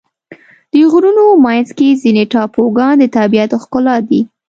[0.73, 4.21] د غرونو منځ کې ځینې ټاپوګان د طبیعت ښکلا دي.